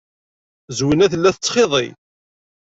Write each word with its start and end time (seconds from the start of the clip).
Zwina 0.77 1.07
tella 1.11 1.31
tettxiḍi. 1.35 1.87